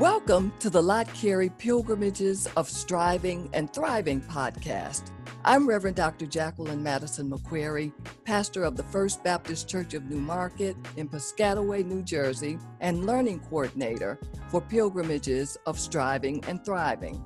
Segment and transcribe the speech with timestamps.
[0.00, 5.12] Welcome to the Lott Carey Pilgrimages of Striving and Thriving podcast.
[5.44, 6.26] I'm Reverend Dr.
[6.26, 7.92] Jacqueline Madison McCreary,
[8.24, 13.40] pastor of the First Baptist Church of New Market in Piscataway, New Jersey, and learning
[13.40, 14.18] coordinator
[14.48, 17.22] for Pilgrimages of Striving and Thriving.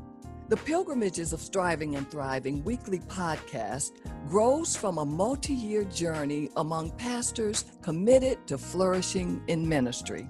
[0.49, 3.91] The Pilgrimages of Striving and Thriving weekly podcast
[4.29, 10.29] grows from a multi year journey among pastors committed to flourishing in ministry.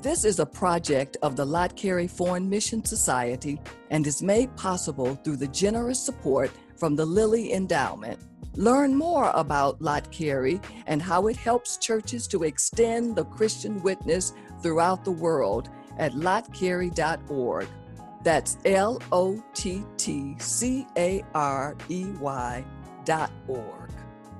[0.00, 5.14] This is a project of the Lott Carey Foreign Mission Society and is made possible
[5.16, 8.18] through the generous support from the Lilly Endowment.
[8.54, 14.32] Learn more about Lott Carey and how it helps churches to extend the Christian witness
[14.62, 17.68] throughout the world at lottcarey.org.
[18.22, 22.64] That's L O T T C A R E Y
[23.04, 23.90] dot org.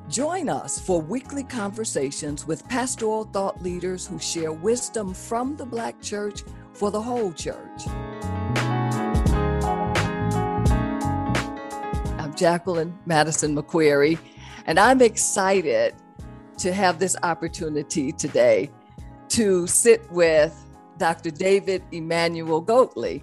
[0.09, 6.01] Join us for weekly conversations with pastoral thought leaders who share wisdom from the Black
[6.03, 6.43] church
[6.75, 7.87] for the whole church.
[12.19, 14.19] I'm Jacqueline Madison McCreary,
[14.67, 15.95] and I'm excited
[16.59, 18.71] to have this opportunity today
[19.29, 20.55] to sit with
[20.99, 21.31] Dr.
[21.31, 23.23] David Emmanuel Goatley,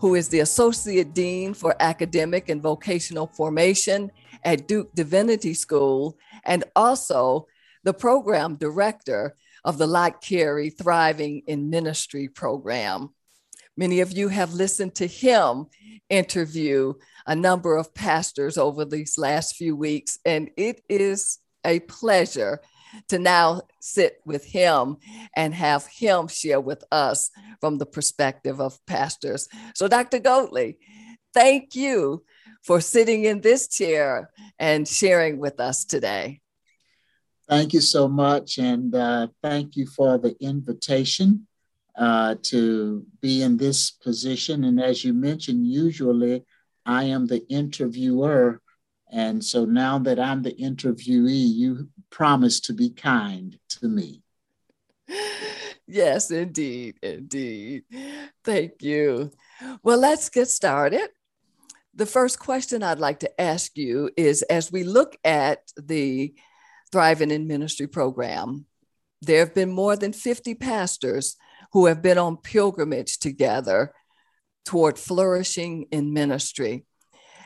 [0.00, 4.10] who is the Associate Dean for Academic and Vocational Formation
[4.44, 7.46] at Duke Divinity School and also
[7.84, 13.10] the program director of the Lott Carey Thriving in Ministry program.
[13.76, 15.66] Many of you have listened to him
[16.08, 16.94] interview
[17.26, 22.60] a number of pastors over these last few weeks, and it is a pleasure
[23.08, 24.96] to now sit with him
[25.36, 29.48] and have him share with us from the perspective of pastors.
[29.74, 30.20] So, Dr.
[30.20, 30.76] Goatley,
[31.34, 32.24] thank you
[32.62, 36.40] for sitting in this chair and sharing with us today.
[37.48, 41.48] Thank you so much, and uh, thank you for the invitation
[41.96, 44.64] uh, to be in this position.
[44.64, 46.44] And as you mentioned, usually
[46.86, 48.60] I am the interviewer.
[49.12, 54.22] And so now that I'm the interviewee, you promise to be kind to me.
[55.92, 57.00] Yes, indeed.
[57.02, 57.82] Indeed.
[58.44, 59.32] Thank you.
[59.82, 61.08] Well, let's get started.
[61.96, 66.32] The first question I'd like to ask you is as we look at the
[66.92, 68.66] Thriving in Ministry program,
[69.20, 71.36] there have been more than 50 pastors
[71.72, 73.92] who have been on pilgrimage together
[74.64, 76.84] toward flourishing in ministry.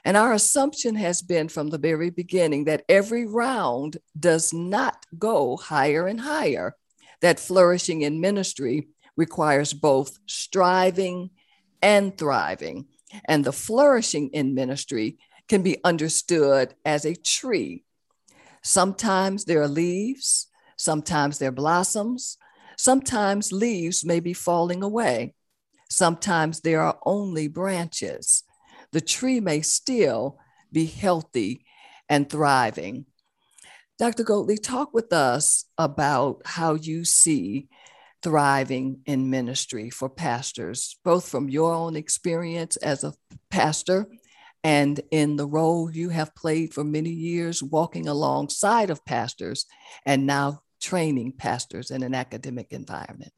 [0.05, 5.57] And our assumption has been from the very beginning that every round does not go
[5.57, 6.77] higher and higher,
[7.23, 11.31] that flourishing in ministry requires both striving
[11.81, 12.87] and thriving.
[13.27, 17.85] And the flourishing in ministry can be understood as a tree.
[18.63, 22.39] Sometimes there are leaves, sometimes there are blossoms,
[22.77, 25.35] sometimes leaves may be falling away,
[25.91, 28.44] sometimes there are only branches.
[28.95, 30.39] The tree may still
[30.71, 31.65] be healthy
[32.09, 33.07] and thriving.
[33.99, 34.23] Dr.
[34.23, 37.67] Goatley, talk with us about how you see
[38.23, 43.15] thriving in ministry for pastors, both from your own experience as a
[43.51, 44.07] pastor
[44.63, 49.67] and in the role you have played for many years, walking alongside of pastors
[50.07, 53.33] and now training pastors in an academic environment.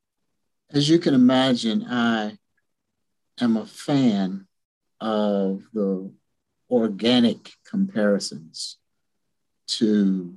[0.69, 2.37] As you can imagine, I
[3.41, 4.49] am a fan
[5.01, 6.11] of the
[6.71, 8.79] organic comparisons
[9.67, 10.37] to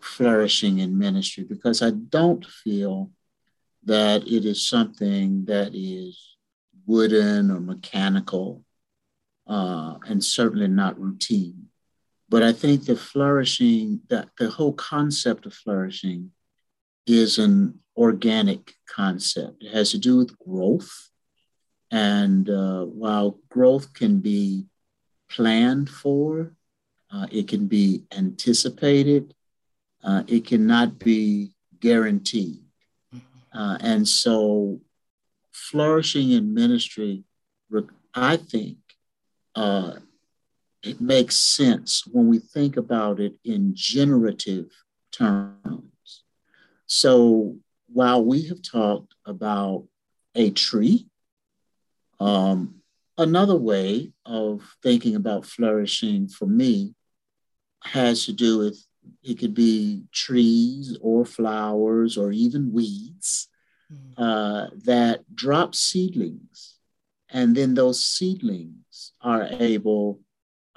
[0.00, 3.10] flourishing in ministry because I don't feel
[3.84, 6.36] that it is something that is
[6.86, 8.64] wooden or mechanical,
[9.46, 11.66] uh, and certainly not routine.
[12.28, 16.32] But I think the flourishing, that the whole concept of flourishing
[17.06, 19.62] is an organic concept.
[19.62, 20.90] It has to do with growth.
[21.90, 24.66] And uh, while growth can be
[25.28, 26.52] planned for,
[27.10, 29.34] uh, it can be anticipated,
[30.04, 32.62] uh, it cannot be guaranteed.
[33.52, 34.80] Uh, and so,
[35.52, 37.24] flourishing in ministry,
[38.14, 38.78] I think,
[39.54, 39.94] uh,
[40.82, 44.70] it makes sense when we think about it in generative
[45.10, 46.24] terms.
[46.86, 47.56] So,
[47.92, 49.86] while we have talked about
[50.34, 51.07] a tree,
[52.20, 52.76] um,
[53.16, 56.94] another way of thinking about flourishing for me
[57.84, 58.84] has to do with
[59.22, 63.48] it could be trees or flowers or even weeds
[63.92, 64.12] mm.
[64.16, 66.76] uh, that drop seedlings.
[67.30, 70.20] And then those seedlings are able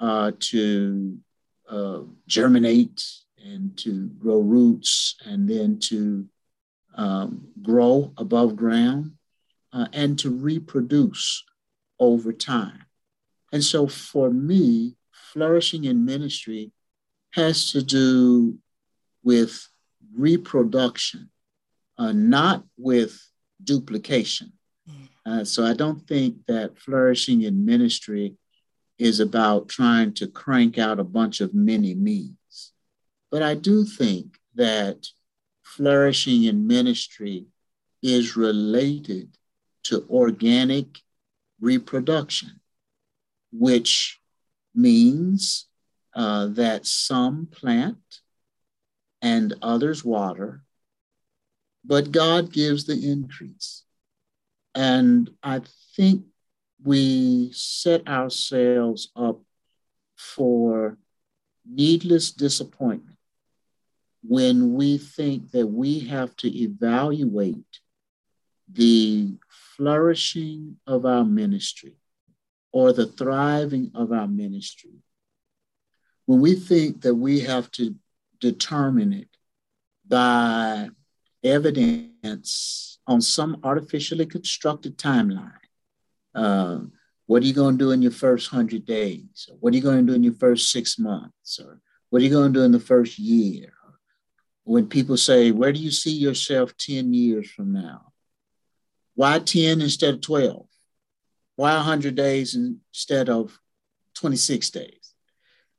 [0.00, 1.18] uh, to
[1.68, 3.04] uh, germinate
[3.44, 6.26] and to grow roots and then to
[6.94, 9.12] um, grow above ground
[9.72, 11.44] uh, and to reproduce
[11.98, 12.84] over time.
[13.52, 16.72] And so for me, flourishing in ministry
[17.32, 18.58] has to do
[19.22, 19.68] with
[20.14, 21.30] reproduction,
[21.98, 23.18] uh, not with
[23.62, 24.52] duplication.
[24.88, 25.08] Mm.
[25.24, 28.36] Uh, so I don't think that flourishing in ministry
[28.98, 32.72] is about trying to crank out a bunch of mini me's.
[33.30, 35.06] But I do think that
[35.62, 37.46] flourishing in ministry
[38.02, 39.36] is related
[39.84, 40.86] to organic
[41.60, 42.60] reproduction,
[43.52, 44.20] which
[44.74, 45.66] means
[46.14, 47.98] uh, that some plant
[49.20, 50.62] and others water,
[51.84, 53.84] but God gives the increase.
[54.74, 55.62] And I
[55.96, 56.24] think
[56.82, 59.40] we set ourselves up
[60.16, 60.98] for
[61.64, 63.18] needless disappointment
[64.24, 67.80] when we think that we have to evaluate
[68.72, 69.34] the
[69.76, 71.96] flourishing of our ministry
[72.72, 75.02] or the thriving of our ministry,
[76.26, 77.94] when we think that we have to
[78.40, 79.28] determine it
[80.06, 80.88] by
[81.44, 85.52] evidence on some artificially constructed timeline,
[86.34, 86.78] uh,
[87.26, 89.48] what are you going to do in your first 100 days?
[89.50, 91.60] Or what are you going to do in your first six months?
[91.60, 91.80] Or
[92.10, 93.72] what are you going to do in the first year?
[94.64, 98.11] When people say, Where do you see yourself 10 years from now?
[99.14, 100.66] Why 10 instead of 12?
[101.56, 103.58] Why 100 days instead of
[104.14, 105.14] 26 days?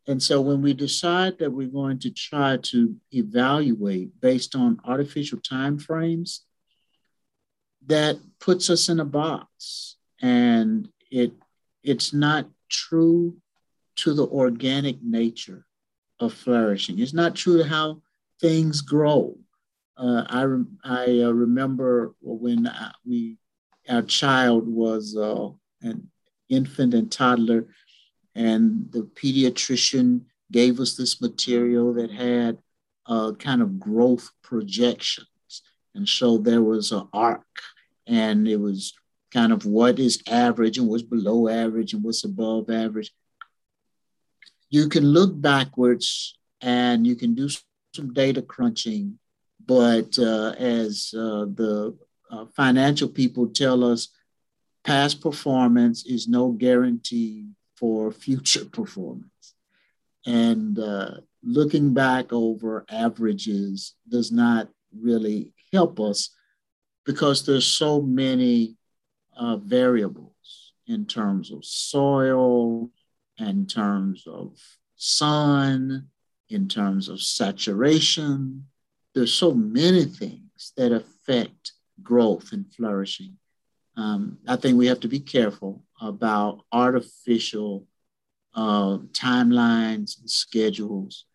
[0.07, 5.39] And so when we decide that we're going to try to evaluate based on artificial
[5.39, 6.41] time frames,
[7.85, 11.33] that puts us in a box and it
[11.83, 13.35] it's not true
[13.95, 15.65] to the organic nature
[16.19, 16.99] of flourishing.
[16.99, 18.01] It's not true to how
[18.39, 19.37] things grow.
[19.95, 20.41] Uh, I
[20.83, 23.37] I uh, remember when I, we
[23.87, 25.49] our child was uh,
[25.81, 26.09] an
[26.49, 27.67] infant and toddler,
[28.33, 32.57] and the pediatrician gave us this material that had
[33.05, 35.61] uh, kind of growth projections,
[35.93, 37.45] and so there was an arc,
[38.07, 38.93] and it was
[39.33, 43.11] kind of what is average and what's below average and what's above average.
[44.69, 47.49] You can look backwards and you can do
[47.95, 49.17] some data crunching,
[49.65, 51.97] but uh, as uh, the
[52.29, 54.09] uh, financial people tell us,
[54.83, 59.55] past performance is no guarantee for future performance.
[60.25, 66.29] And uh, looking back over averages does not really help us
[67.05, 68.77] because there's so many
[69.35, 72.89] uh, variables in terms of soil,
[73.37, 74.57] in terms of
[74.95, 76.07] sun,
[76.49, 78.65] in terms of saturation.
[79.13, 83.37] There's so many things that affect growth and flourishing.
[83.95, 87.87] Um, I think we have to be careful about artificial
[88.55, 91.25] uh, timelines and schedules.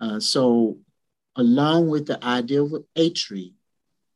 [0.00, 0.78] Uh, so,
[1.36, 3.54] along with the idea of a tree,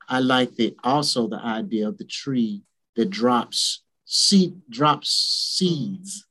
[0.09, 2.62] I like the also the idea of the tree
[2.97, 5.11] that drops seed drops
[5.56, 6.26] seeds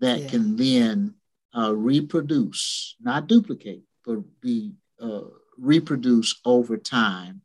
[0.00, 0.28] that yeah.
[0.28, 1.14] can then
[1.56, 5.22] uh, reproduce, not duplicate, but be uh,
[5.58, 7.42] reproduce over time.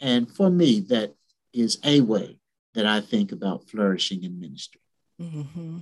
[0.00, 1.14] And for me, that
[1.52, 2.38] is a way
[2.74, 4.80] that I think about flourishing in ministry.
[5.20, 5.78] Mm-hmm.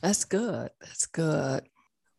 [0.00, 0.70] That's good.
[0.80, 1.64] That's good.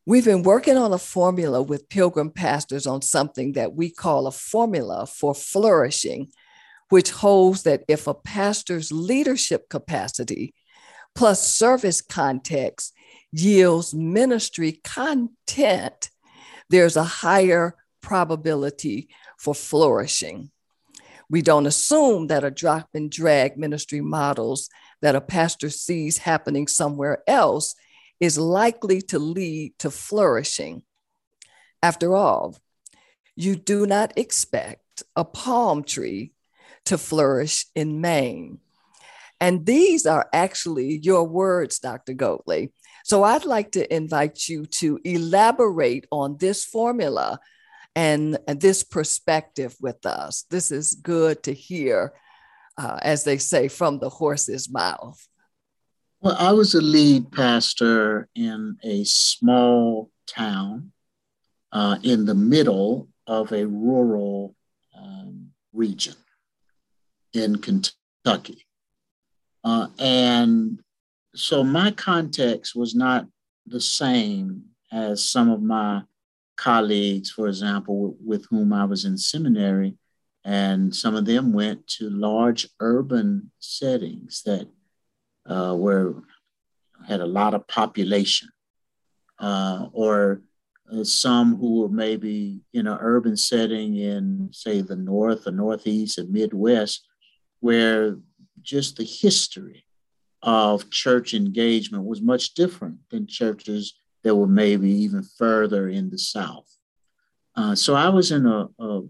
[0.05, 4.31] We've been working on a formula with Pilgrim pastors on something that we call a
[4.31, 6.31] formula for flourishing
[6.91, 10.53] which holds that if a pastor's leadership capacity
[11.15, 12.93] plus service context
[13.31, 16.09] yields ministry content,
[16.69, 20.51] there's a higher probability for flourishing.
[21.29, 24.69] We don't assume that a drop and drag ministry models
[25.01, 27.75] that a pastor sees happening somewhere else
[28.19, 30.83] is likely to lead to flourishing.
[31.81, 32.57] After all,
[33.35, 36.33] you do not expect a palm tree
[36.85, 38.59] to flourish in Maine.
[39.39, 42.13] And these are actually your words, Dr.
[42.13, 42.71] Goatley.
[43.03, 47.39] So I'd like to invite you to elaborate on this formula
[47.95, 50.45] and, this perspective with us.
[50.49, 52.13] This is good to hear,
[52.77, 55.27] uh, as they say, from the horse's mouth.
[56.21, 60.91] Well, I was a lead pastor in a small town
[61.71, 64.55] uh, in the middle of a rural
[64.95, 66.15] um, region
[67.33, 68.65] in Kentucky.
[69.63, 70.79] Uh, and
[71.33, 73.25] so my context was not
[73.65, 76.03] the same as some of my
[76.61, 79.97] colleagues, for example, with whom I was in seminary,
[80.45, 84.67] and some of them went to large urban settings that
[85.49, 86.23] uh, were
[87.07, 88.49] had a lot of population,
[89.39, 90.41] uh, or
[90.93, 96.19] uh, some who were maybe in an urban setting in, say, the north or northeast
[96.19, 97.07] and midwest,
[97.59, 98.17] where
[98.61, 99.83] just the history
[100.43, 106.17] of church engagement was much different than churches that were maybe even further in the
[106.17, 106.69] south.
[107.55, 109.01] Uh, so I was in a, a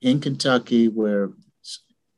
[0.00, 1.30] in Kentucky where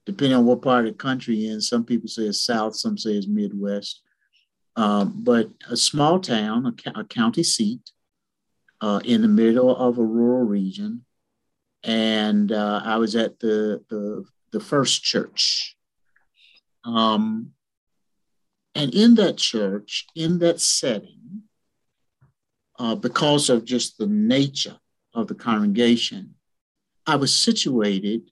[0.07, 2.97] depending on what part of the country you're in, some people say it's South, some
[2.97, 4.03] say it's Midwest.
[4.77, 7.91] Um, but a small town, a, a county seat
[8.81, 11.05] uh, in the middle of a rural region.
[11.83, 15.77] And uh, I was at the, the, the first church.
[16.85, 17.53] Um,
[18.75, 21.21] and in that church, in that setting,
[22.79, 24.77] uh, because of just the nature
[25.15, 26.35] of the congregation,
[27.07, 28.31] I was situated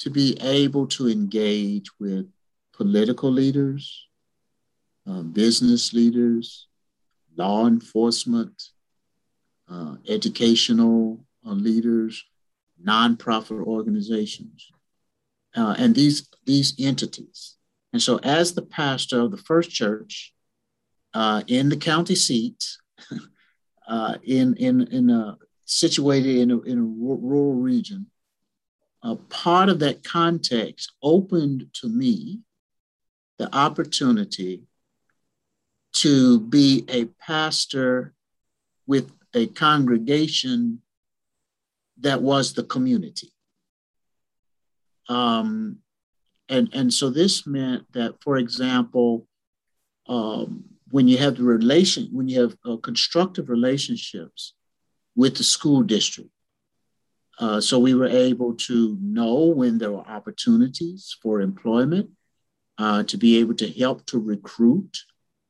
[0.00, 2.30] to be able to engage with
[2.72, 4.06] political leaders,
[5.06, 6.66] uh, business leaders,
[7.36, 8.70] law enforcement,
[9.68, 12.24] uh, educational uh, leaders,
[12.82, 14.70] nonprofit organizations,
[15.56, 17.56] uh, and these, these entities.
[17.92, 20.34] And so, as the pastor of the first church
[21.12, 22.64] uh, in the county seat,
[23.88, 25.36] uh, in, in, in a,
[25.66, 28.06] situated in a, in a rural region,
[29.02, 32.40] a part of that context opened to me
[33.38, 34.62] the opportunity
[35.92, 38.14] to be a pastor
[38.86, 40.80] with a congregation
[42.00, 43.32] that was the community.
[45.08, 45.78] Um,
[46.48, 49.26] and, and so this meant that, for example,
[50.08, 50.64] um,
[50.94, 54.54] when you have the relation, when you have uh, constructive relationships
[55.16, 56.30] with the school district,
[57.40, 62.10] uh, so we were able to know when there were opportunities for employment,
[62.78, 64.98] uh, to be able to help to recruit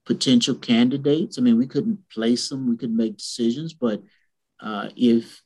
[0.07, 1.37] potential candidates.
[1.37, 4.03] I mean, we couldn't place them, we could make decisions, but
[4.61, 5.43] uh, if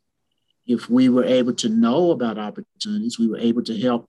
[0.64, 4.08] if we were able to know about opportunities, we were able to help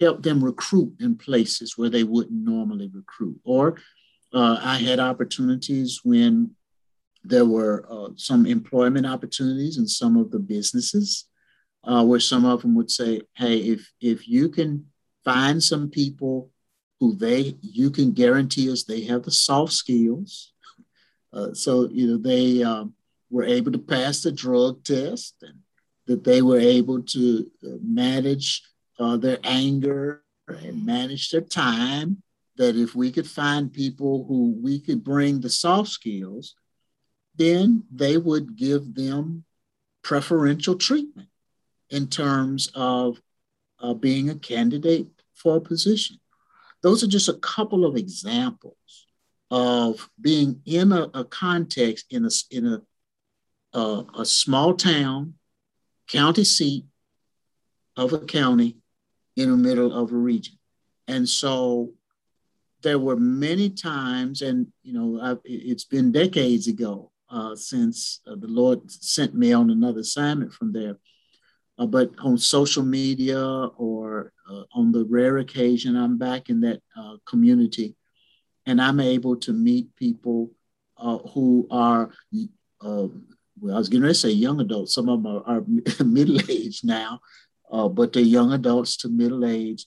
[0.00, 3.38] help them recruit in places where they wouldn't normally recruit.
[3.44, 3.76] Or
[4.32, 6.54] uh, I had opportunities when
[7.24, 11.26] there were uh, some employment opportunities in some of the businesses
[11.84, 14.86] uh, where some of them would say, "Hey, if if you can
[15.24, 16.50] find some people
[17.00, 20.52] who they you can guarantee us they have the soft skills,
[21.32, 22.94] uh, so you know they um,
[23.30, 25.58] were able to pass the drug test and
[26.06, 28.62] that they were able to uh, manage
[28.98, 32.22] uh, their anger and manage their time."
[32.58, 36.54] That if we could find people who we could bring the soft skills,
[37.36, 39.44] then they would give them
[40.02, 41.28] preferential treatment
[41.90, 43.20] in terms of
[43.80, 46.18] uh, being a candidate for a position.
[46.82, 49.06] Those are just a couple of examples
[49.50, 55.34] of being in a, a context in a, in a, a, a small town,
[56.08, 56.84] county seat
[57.96, 58.76] of a county
[59.36, 60.58] in the middle of a region.
[61.06, 61.92] And so
[62.82, 68.36] there were many times, and you know, I've, it's been decades ago uh, since uh,
[68.36, 70.96] the Lord sent me on another assignment from there
[71.78, 76.80] uh, but on social media or uh, on the rare occasion I'm back in that
[76.98, 77.94] uh, community
[78.66, 80.50] and I'm able to meet people
[80.96, 82.10] uh, who are,
[82.82, 83.10] well,
[83.70, 84.94] I was going to say young adults.
[84.94, 85.64] Some of them are, are
[86.04, 87.20] middle aged now,
[87.70, 89.86] but they're young adults to middle age.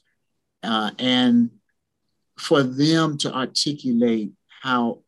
[0.64, 1.52] and
[2.42, 4.32] for them to articulate
[4.62, 5.00] how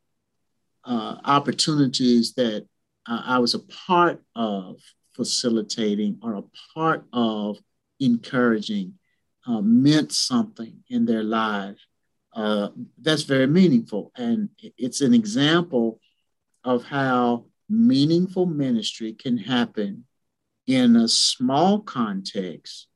[0.85, 2.67] opportunities that
[3.07, 4.77] I was a part of
[5.15, 7.57] facilitating or a part of
[7.99, 8.93] encouraging
[9.47, 11.79] uh, meant something in their lives.
[12.35, 12.69] Uh,
[13.01, 14.11] that's very meaningful.
[14.15, 15.99] And it's an example
[16.63, 20.05] of how meaningful ministry can happen
[20.67, 22.87] in a small context,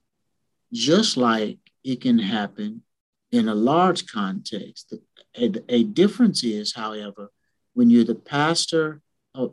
[0.72, 2.84] just like it can happen
[3.31, 4.93] in a large context.
[5.38, 7.31] A, a difference is, however,
[7.74, 9.01] when you're the pastor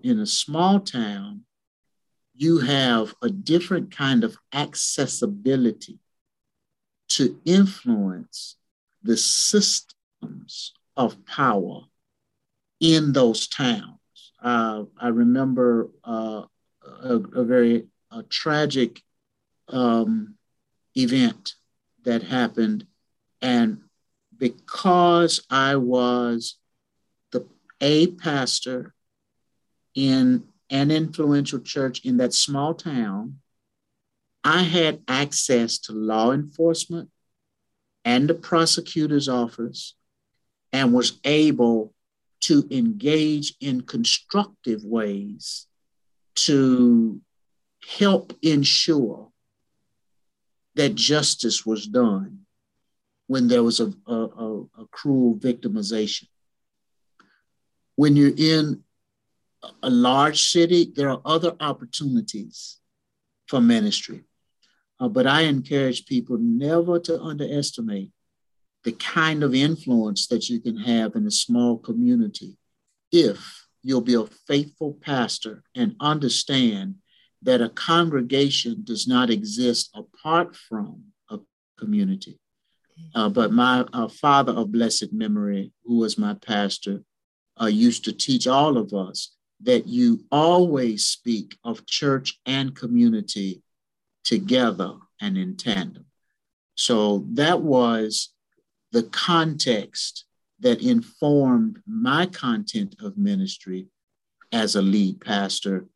[0.03, 1.45] in a small town
[2.37, 5.99] you have a different kind of accessibility
[7.09, 8.57] to influence
[9.03, 11.83] the systems of power
[12.81, 13.99] in those towns.
[14.43, 16.43] Uh, I remember uh,
[17.03, 19.01] a, a, very a tragic
[19.69, 20.35] um,
[20.97, 21.55] event
[22.05, 22.87] that happened,
[23.45, 23.83] and
[24.39, 26.57] because I was
[27.31, 27.47] the
[27.79, 28.95] a pastor
[29.95, 33.41] in an influential church in that small town,
[34.43, 37.11] I had access to law enforcement
[38.03, 39.95] and the prosecutor's office
[40.73, 41.93] and was able
[42.41, 45.67] to engage in constructive ways
[46.47, 47.21] to
[47.99, 49.29] help ensure
[50.77, 52.44] that justice was done
[53.27, 56.29] when there was a, a, a, cruel victimization.
[57.97, 58.85] When you're in
[59.83, 62.79] a large city, there are other opportunities
[63.49, 64.25] for ministry.
[65.01, 68.11] Uh, but I encourage people never to underestimate
[68.85, 72.59] the kind of influence that you can have in a small community
[73.11, 76.97] if you'll be a faithful pastor and understand
[77.43, 81.39] that a congregation does not exist apart from a
[81.79, 82.39] community.
[83.15, 87.03] Uh, but my uh, father of blessed memory, who was my pastor,
[87.61, 93.63] uh, used to teach all of us that you always speak of church and community
[94.25, 96.07] together and in tandem.
[96.75, 98.31] So that was
[98.91, 100.25] the context
[100.61, 103.87] that informed my content of ministry
[104.53, 105.87] as a lead pastor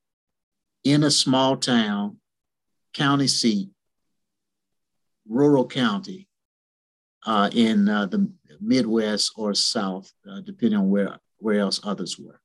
[0.85, 2.19] in a small town,
[2.93, 3.71] county seat,
[5.29, 6.28] rural county
[7.29, 8.27] uh, in uh, the
[8.59, 12.41] Midwest or South, uh, depending on where, where else others were.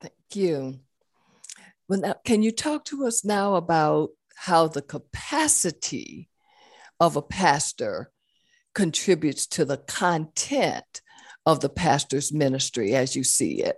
[0.00, 0.80] Thank you.
[1.88, 6.28] Well, now, can you talk to us now about how the capacity
[6.98, 8.10] of a pastor
[8.74, 11.02] contributes to the content
[11.46, 13.76] of the pastor's ministry as you see it?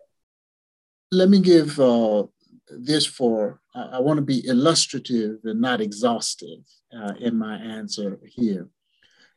[1.10, 2.24] Let me give uh,
[2.70, 6.60] this for, I want to be illustrative and not exhaustive
[6.96, 8.68] uh, in my answer here.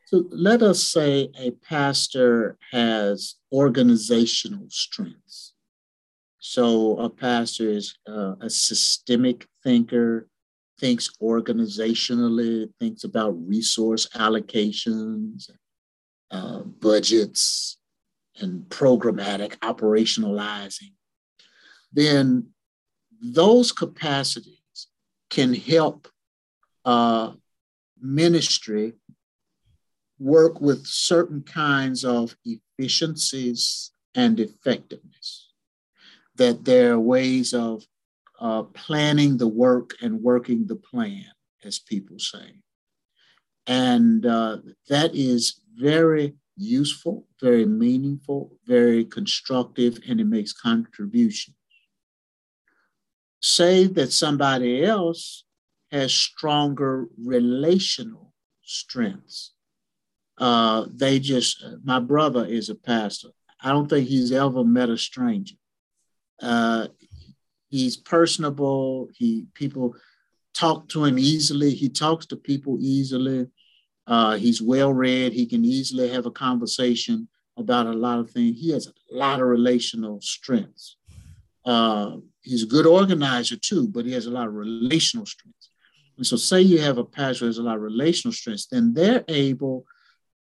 [0.06, 5.54] So let us say a pastor has organizational strengths.
[6.38, 10.28] So a pastor is uh, a systemic thinker,
[10.78, 15.50] thinks organizationally, thinks about resource allocations,
[16.30, 17.78] uh, budgets,
[18.40, 20.92] and programmatic operationalizing,
[21.92, 22.48] then
[23.20, 24.88] those capacities
[25.30, 26.08] can help
[26.84, 27.32] uh,
[28.14, 28.94] ministry
[30.18, 35.52] work with certain kinds of efficiencies and effectiveness.
[36.36, 37.84] That there are ways of
[38.40, 41.24] uh, planning the work and working the plan,
[41.64, 42.60] as people say.
[43.66, 51.56] And uh, that is very useful, very meaningful, very constructive, and it makes contributions.
[53.40, 55.44] Say that somebody else
[55.90, 59.52] has stronger relational strengths.
[60.38, 63.28] Uh, they just, my brother is a pastor.
[63.60, 65.56] I don't think he's ever met a stranger.
[66.42, 66.88] Uh,
[67.70, 69.08] he's personable.
[69.14, 69.94] He people
[70.54, 71.74] talk to him easily.
[71.74, 73.46] He talks to people easily.
[74.06, 75.32] Uh, he's well read.
[75.32, 78.60] He can easily have a conversation about a lot of things.
[78.60, 80.96] He has a lot of relational strengths.
[81.64, 85.70] Uh, he's a good organizer too, but he has a lot of relational strengths.
[86.16, 89.24] And so, say you have a pastor who a lot of relational strengths, then they're
[89.28, 89.84] able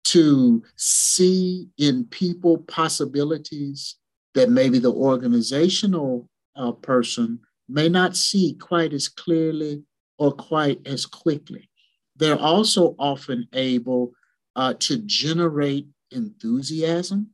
[0.06, 3.95] to see in people possibilities
[4.34, 9.84] that maybe the organizational uh, person may not see quite as clearly
[10.17, 11.69] or quite as quickly.
[12.15, 14.13] They're also often able
[14.56, 17.30] uh, to generate enthusiasm,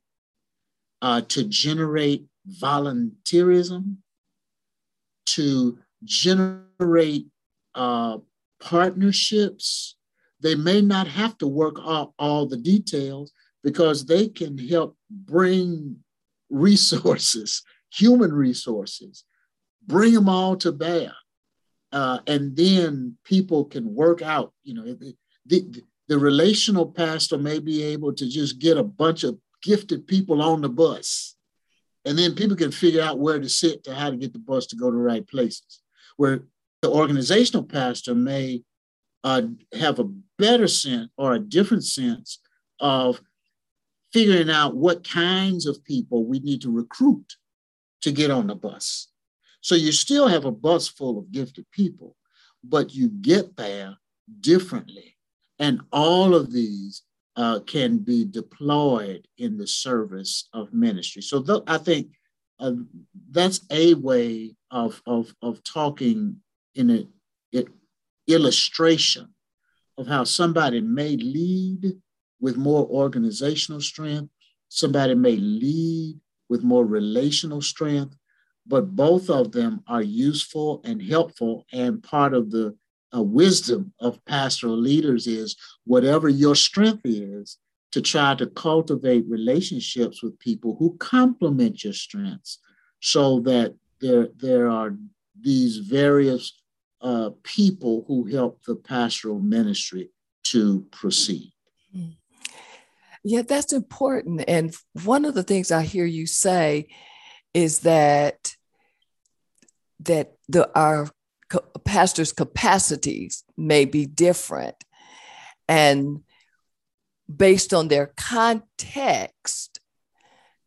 [1.01, 2.25] uh, to generate
[2.61, 3.97] volunteerism,
[5.25, 7.27] to generate
[7.75, 8.17] uh,
[8.59, 9.95] partnerships.
[10.41, 15.97] They may not have to work out all the details because they can help bring
[16.49, 19.23] resources human resources,
[19.85, 21.13] bring them all to bear.
[21.91, 25.15] Uh, and then people can work out, you know, the,
[25.47, 30.41] the, the relational pastor may be able to just get a bunch of gifted people
[30.41, 31.35] on the bus.
[32.05, 34.67] And then people can figure out where to sit to how to get the bus
[34.67, 35.81] to go to the right places.
[36.17, 36.43] Where
[36.81, 38.63] the organizational pastor may
[39.23, 42.39] uh, have a better sense or a different sense
[42.79, 43.21] of
[44.13, 47.35] figuring out what kinds of people we need to recruit
[48.01, 49.07] to get on the bus.
[49.61, 52.15] So you still have a bus full of gifted people,
[52.63, 53.97] but you get there
[54.39, 55.17] differently.
[55.59, 57.03] And all of these
[57.35, 61.21] uh, can be deployed in the service of ministry.
[61.21, 62.07] So th- I think
[62.59, 62.73] uh,
[63.31, 66.37] that's a way of, of, of talking
[66.75, 67.07] in an
[68.27, 69.33] illustration
[69.97, 71.93] of how somebody may lead
[72.39, 74.29] with more organizational strength
[74.69, 78.15] somebody may lead with more relational strength,
[78.65, 81.65] but both of them are useful and helpful.
[81.73, 82.75] And part of the
[83.13, 87.57] uh, wisdom of pastoral leaders is whatever your strength is,
[87.91, 92.59] to try to cultivate relationships with people who complement your strengths
[92.99, 94.95] so that there, there are
[95.41, 96.58] these various
[97.01, 100.09] uh, people who help the pastoral ministry
[100.43, 101.53] to proceed.
[101.93, 102.09] Hmm.
[103.23, 104.43] Yeah, that's important.
[104.47, 106.87] And one of the things I hear you say
[107.53, 108.55] is that
[110.01, 111.09] that the our
[111.83, 114.75] pastors' capacities may be different,
[115.67, 116.21] and
[117.33, 119.79] based on their context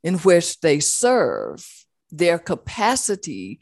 [0.04, 3.60] in which they serve, their capacity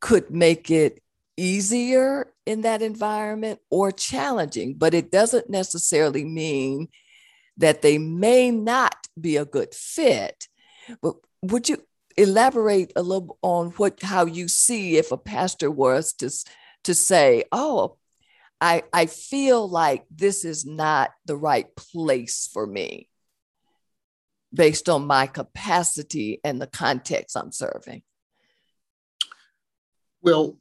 [0.00, 1.00] could make it
[1.36, 6.88] easier in that environment or challenging, but it doesn't necessarily mean
[7.58, 10.48] that they may not be a good fit.
[11.02, 11.82] But would you
[12.16, 16.30] elaborate a little on what how you see if a pastor was to
[16.84, 17.96] to say, "Oh,
[18.60, 23.08] I I feel like this is not the right place for me."
[24.52, 28.02] based on my capacity and the context I'm serving?
[30.22, 30.56] Well,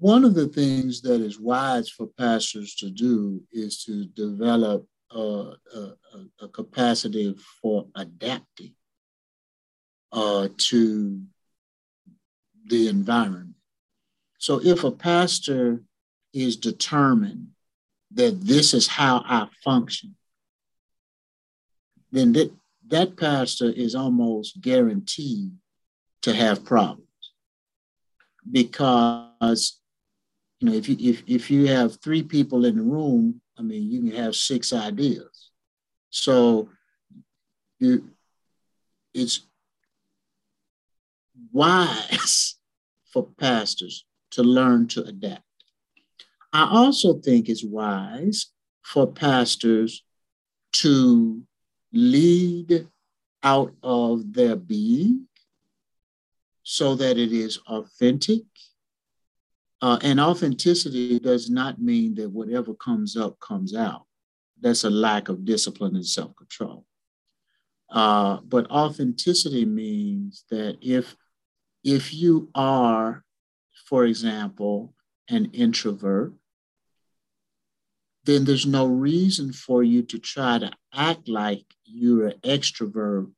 [0.00, 5.52] one of the things that is wise for pastors to do is to develop a,
[6.40, 8.74] a, capacity for adapting
[10.12, 11.22] uh, to
[12.66, 13.54] the environment.
[14.38, 15.82] So if a pastor
[16.32, 17.48] is determined
[18.12, 20.16] that this is how I function,
[22.12, 22.52] then that,
[22.88, 25.52] that pastor is almost guaranteed
[26.22, 27.02] to have problems
[28.50, 29.80] because
[30.60, 33.90] you know if you if, if you have three people in the room i mean
[33.90, 35.50] you can have six ideas
[36.10, 36.68] so
[37.78, 38.10] you
[39.14, 39.40] it's
[41.52, 42.56] wise
[43.12, 45.42] for pastors to learn to adapt
[46.52, 48.46] i also think it's wise
[48.82, 50.04] for pastors
[50.72, 51.42] to
[51.92, 52.86] lead
[53.42, 55.26] out of their being
[56.68, 58.42] so that it is authentic.
[59.82, 64.06] Uh, and authenticity does not mean that whatever comes up comes out.
[64.60, 66.86] That's a lack of discipline and self control.
[67.90, 71.14] Uh, but authenticity means that if
[71.84, 73.22] if you are,
[73.86, 74.94] for example,
[75.28, 76.32] an introvert,
[78.24, 83.30] then there's no reason for you to try to act like you're an extrovert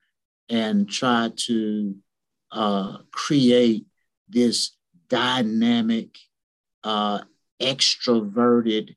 [0.49, 1.95] and try to
[2.51, 3.85] uh, create
[4.29, 4.77] this
[5.09, 6.17] dynamic,
[6.85, 7.21] uh,
[7.61, 8.95] extroverted,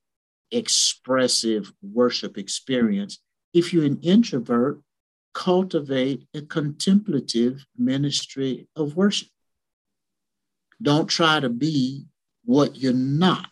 [0.51, 3.19] expressive worship experience.
[3.53, 4.81] If you're an introvert,
[5.33, 9.29] cultivate a contemplative ministry of worship.
[10.81, 12.05] Don't try to be
[12.43, 13.49] what you're not.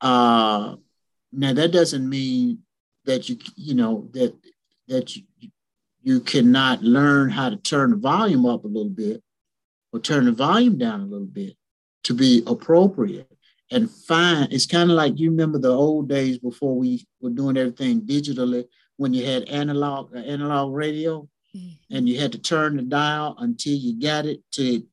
[0.00, 0.76] Uh,
[1.32, 2.62] now that doesn't mean
[3.06, 4.34] that you you know that
[4.88, 5.22] that you,
[6.02, 9.22] you cannot learn how to turn the volume up a little bit
[9.92, 11.56] or turn the volume down a little bit
[12.06, 13.30] to be appropriate
[13.70, 17.56] and find it's kind of like you remember the old days before we were doing
[17.56, 18.64] everything digitally
[18.96, 21.94] when you had analog uh, analog radio mm-hmm.
[21.94, 24.84] and you had to turn the dial until you got it to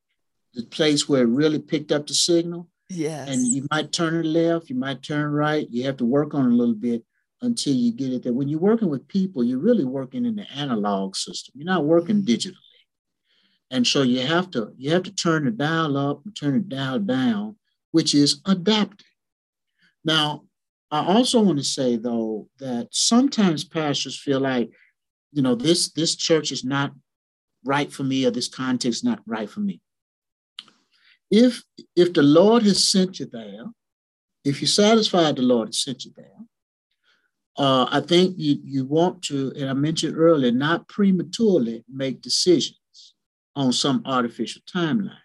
[0.54, 3.30] the place where it really picked up the signal Yes.
[3.30, 5.68] And you might turn it left, you might turn right.
[5.70, 7.04] You have to work on a little bit
[7.42, 8.34] until you get it there.
[8.34, 11.54] When you're working with people, you're really working in the analog system.
[11.58, 12.28] You're not working mm-hmm.
[12.28, 12.56] digitally.
[13.74, 16.76] And so you have to you have to turn the dial up and turn the
[16.76, 17.58] dial down,
[17.92, 19.08] which is adapting.
[20.06, 20.44] Now,
[20.92, 24.72] I also want to say though that sometimes pastors feel like,
[25.32, 26.94] you know, this this church is not
[27.66, 29.82] right for me or this context is not right for me
[31.34, 31.64] if
[31.96, 33.66] if the Lord has sent you there,
[34.46, 36.40] if you're satisfied the Lord has sent you there,
[37.58, 42.80] uh, I think you, you want to, and I mentioned earlier, not prematurely make decisions
[43.56, 45.18] on some artificial timeline.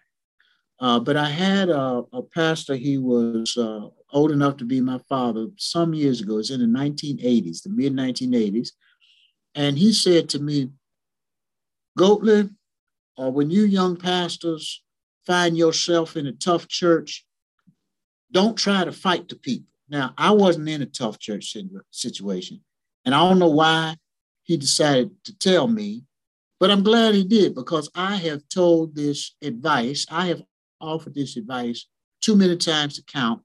[0.79, 4.99] Uh, but I had a, a pastor, he was uh, old enough to be my
[5.09, 8.69] father some years ago, it's in the 1980s, the mid 1980s.
[9.55, 10.69] And he said to me,
[11.97, 12.49] Goatley,
[13.19, 14.81] uh, when you young pastors
[15.25, 17.25] find yourself in a tough church,
[18.31, 19.67] don't try to fight the people.
[19.89, 21.55] Now, I wasn't in a tough church
[21.91, 22.61] situation,
[23.03, 23.95] and I don't know why
[24.43, 26.03] he decided to tell me,
[26.59, 30.41] but I'm glad he did because I have told this advice, I have
[30.81, 31.87] offered this advice
[32.21, 33.41] too many times to count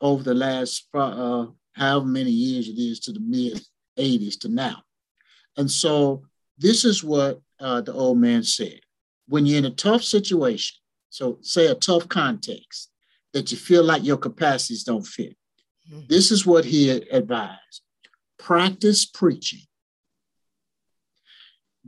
[0.00, 3.60] over the last uh, however many years it is to the mid
[3.98, 4.82] 80s to now.
[5.56, 6.24] And so
[6.58, 8.80] this is what uh, the old man said.
[9.28, 10.76] When you're in a tough situation,
[11.10, 12.90] so say a tough context,
[13.32, 15.36] that you feel like your capacities don't fit,
[15.90, 16.06] mm-hmm.
[16.08, 17.82] this is what he advised
[18.38, 19.60] practice preaching.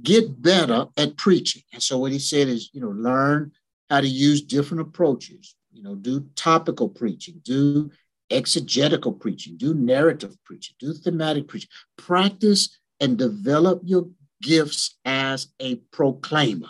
[0.03, 1.63] Get better at preaching.
[1.73, 3.53] And so what he said is, you know, learn
[3.91, 5.57] how to use different approaches.
[5.73, 7.91] You know, do topical preaching, do
[8.31, 11.71] exegetical preaching, do narrative preaching, do thematic preaching.
[11.97, 14.09] Practice and develop your
[14.43, 16.69] gifts as a proclaimer.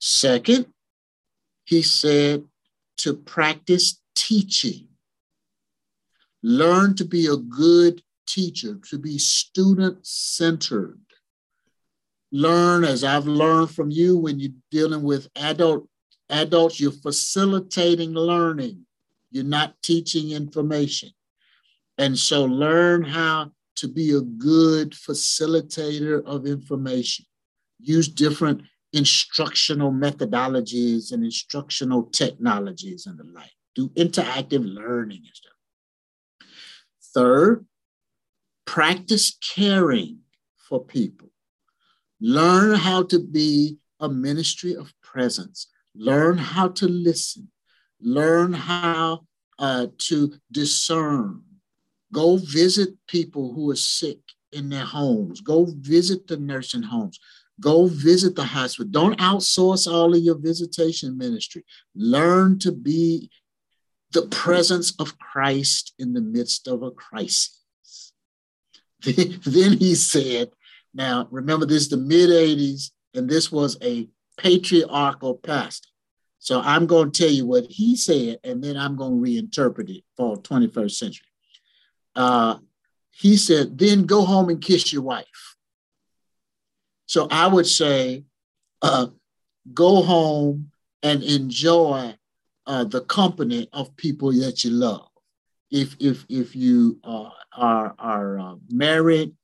[0.00, 0.66] Second,
[1.64, 2.44] he said
[2.98, 4.88] to practice teaching.
[6.42, 11.00] Learn to be a good teacher, to be student centered.
[12.30, 15.88] Learn, as I've learned from you when you're dealing with adult
[16.30, 18.84] adults, you're facilitating learning.
[19.30, 21.10] You're not teaching information.
[21.96, 27.24] And so learn how to be a good facilitator of information.
[27.80, 28.62] Use different
[28.92, 33.52] instructional methodologies and instructional technologies and the like.
[33.74, 35.52] Do interactive learning and stuff.
[37.14, 37.66] Third,
[38.64, 40.20] practice caring
[40.56, 41.27] for people.
[42.20, 45.68] Learn how to be a ministry of presence.
[45.94, 47.50] Learn how to listen.
[48.00, 49.26] Learn how
[49.58, 51.42] uh, to discern.
[52.12, 54.18] Go visit people who are sick
[54.52, 55.40] in their homes.
[55.40, 57.18] Go visit the nursing homes.
[57.60, 58.90] Go visit the hospital.
[58.90, 61.64] Don't outsource all of your visitation ministry.
[61.94, 63.30] Learn to be
[64.12, 68.12] the presence of Christ in the midst of a crisis.
[69.04, 70.50] then he said,
[70.94, 75.88] now remember this is the mid 80s, and this was a patriarchal pastor.
[76.38, 79.90] So I'm going to tell you what he said, and then I'm going to reinterpret
[79.90, 81.26] it for 21st century.
[82.14, 82.58] Uh,
[83.10, 85.56] he said, then go home and kiss your wife.
[87.06, 88.24] So I would say,
[88.82, 89.08] uh,
[89.74, 90.70] go home
[91.02, 92.14] and enjoy
[92.66, 95.08] uh, the company of people that you love.
[95.70, 99.34] If if if you uh, are are uh, married,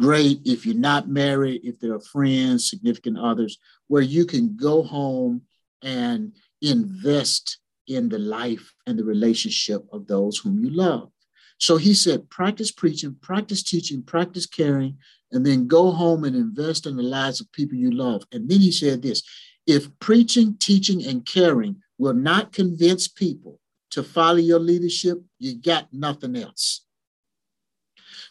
[0.00, 0.40] great.
[0.44, 5.42] If you're not married, if there are friends, significant others, where you can go home
[5.82, 11.10] and invest in the life and the relationship of those whom you love.
[11.58, 14.98] So he said, practice preaching, practice teaching, practice caring,
[15.32, 18.24] and then go home and invest in the lives of people you love.
[18.32, 19.22] And then he said this
[19.66, 25.92] if preaching, teaching, and caring will not convince people to follow your leadership, you got
[25.92, 26.83] nothing else.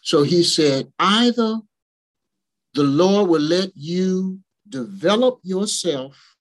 [0.04, 1.60] So he said, either
[2.74, 6.36] the Lord will let you develop yourself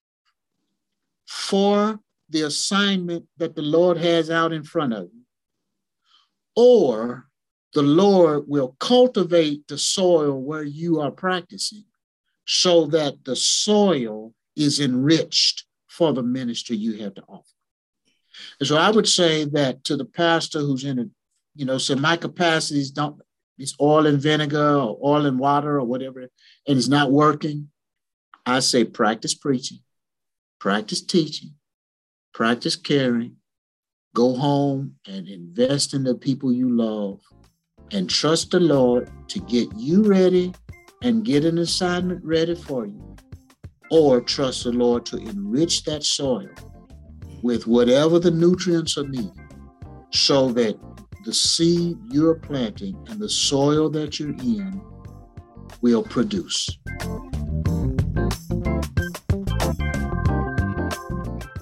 [1.27, 5.23] for the assignment that the Lord has out in front of you,
[6.57, 7.29] or
[7.73, 11.85] the Lord will cultivate the soil where you are practicing
[12.47, 17.45] so that the soil is enriched for the ministry you have to offer.
[18.59, 21.05] And so I would say that to the pastor who's in a,
[21.55, 23.21] you know, so my capacities don't,
[23.59, 26.31] it's oil and vinegar or oil and water or whatever, and
[26.79, 27.69] it's not working.
[28.45, 29.79] I say practice preaching
[30.63, 31.51] practice teaching,
[32.33, 33.35] practice caring,
[34.15, 37.19] go home and invest in the people you love,
[37.91, 40.55] and trust the Lord to get you ready
[41.03, 43.17] and get an assignment ready for you.
[43.91, 46.49] Or trust the Lord to enrich that soil
[47.43, 49.33] with whatever the nutrients are needed
[50.13, 50.79] so that
[51.25, 54.83] the seed you're planting and the soil that you're in
[55.81, 56.79] will produce.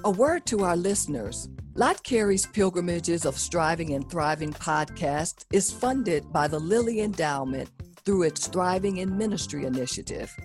[0.03, 1.47] A word to our listeners.
[1.75, 7.69] Lott Carey's Pilgrimages of Striving and Thriving podcast is funded by the Lilly Endowment
[8.03, 10.35] through its Thriving in Ministry initiative.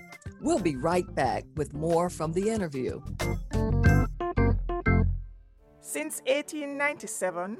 [0.40, 3.00] We'll be right back with more from the interview.
[5.80, 7.58] Since 1897,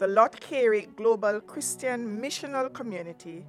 [0.00, 3.44] the Lott Carey Global Christian Missional Community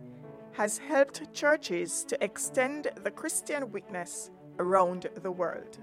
[0.51, 5.77] has helped churches to extend the Christian witness around the world.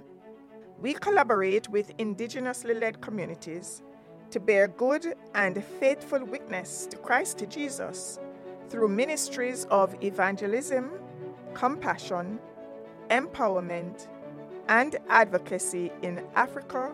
[0.78, 3.80] We collaborate with indigenously led communities
[4.30, 8.18] to bear good and faithful witness to Christ Jesus
[8.68, 10.90] through ministries of evangelism,
[11.54, 12.38] compassion,
[13.08, 14.06] empowerment,
[14.68, 16.92] and advocacy in Africa,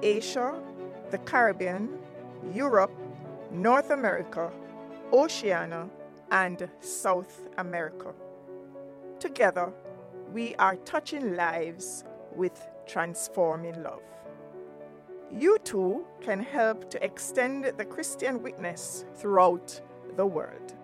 [0.00, 0.62] Asia,
[1.10, 1.98] the Caribbean,
[2.54, 2.92] Europe,
[3.52, 4.50] North America,
[5.12, 5.88] Oceania,
[6.30, 8.12] and South America.
[9.18, 9.72] Together,
[10.32, 14.02] we are touching lives with transforming love.
[15.32, 19.80] You too can help to extend the Christian witness throughout
[20.16, 20.74] the world.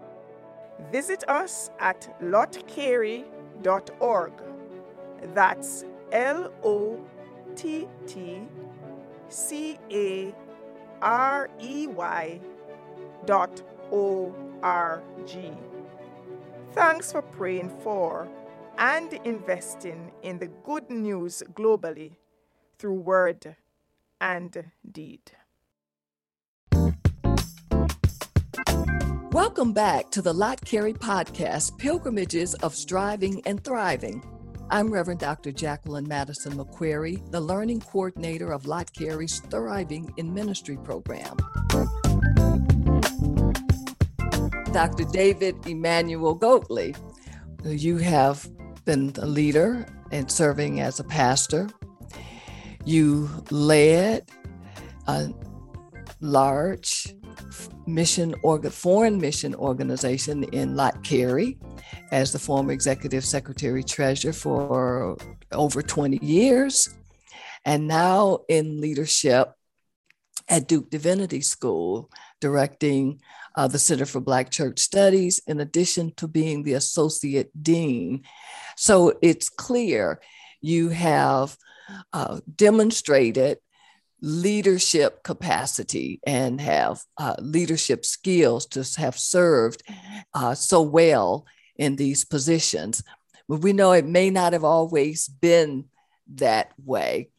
[0.90, 4.32] Visit us at lottcarey.org.
[5.34, 7.00] That's L O
[7.54, 8.42] T T
[9.28, 10.34] C A
[11.02, 12.40] R E Y
[13.26, 13.62] dot
[13.92, 15.52] O R G.
[16.72, 18.28] Thanks for praying for
[18.78, 22.12] and investing in the good news globally
[22.78, 23.56] through word
[24.20, 25.32] and deed.
[29.32, 34.24] Welcome back to the Lott Carey Podcast Pilgrimages of Striving and Thriving.
[34.70, 35.52] I'm Reverend Dr.
[35.52, 41.36] Jacqueline Madison McCreary, the Learning Coordinator of Lott Carey's Thriving in Ministry program.
[44.76, 45.04] Dr.
[45.04, 46.94] David Emmanuel Goatley,
[47.64, 48.46] you have
[48.84, 51.70] been a leader and serving as a pastor.
[52.84, 54.28] You led
[55.06, 55.30] a
[56.20, 57.14] large
[57.86, 58.34] mission
[58.70, 61.56] foreign mission organization in Carey
[62.12, 65.16] as the former executive secretary treasurer for
[65.52, 66.94] over 20 years,
[67.64, 69.54] and now in leadership
[70.50, 72.10] at Duke Divinity School,
[72.42, 73.22] directing
[73.56, 78.22] uh, the Center for Black Church Studies, in addition to being the associate dean.
[78.76, 80.20] So it's clear
[80.60, 81.56] you have
[82.12, 83.58] uh, demonstrated
[84.20, 89.82] leadership capacity and have uh, leadership skills to have served
[90.34, 93.02] uh, so well in these positions.
[93.48, 95.86] But we know it may not have always been
[96.34, 97.30] that way.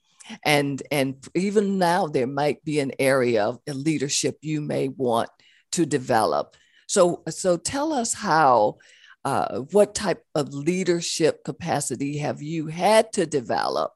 [0.44, 5.30] And, and even now, there might be an area of leadership you may want
[5.78, 6.56] to develop.
[6.88, 8.78] So, so tell us how,
[9.26, 13.92] uh, what type of leadership capacity have you had to develop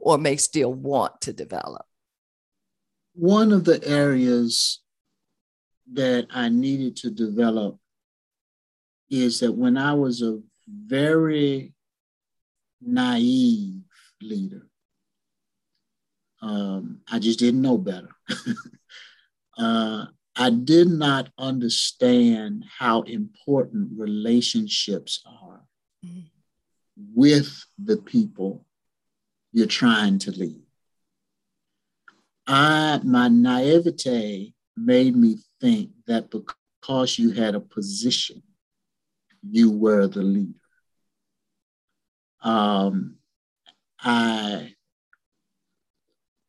[0.00, 1.86] or may still want to develop?
[3.14, 4.80] one of the areas
[5.92, 7.78] that I needed to develop
[9.08, 11.72] is that when I was a very
[12.80, 13.82] naive
[14.20, 14.66] leader,
[16.42, 18.10] um, I just didn't know better.
[19.58, 25.62] uh, I did not understand how important relationships are
[26.04, 26.26] mm-hmm.
[27.14, 28.66] with the people
[29.52, 30.62] you're trying to lead.
[32.46, 38.42] I my naivete made me think that because you had a position,
[39.48, 40.58] you were the leader.
[42.42, 43.16] Um,
[44.00, 44.74] I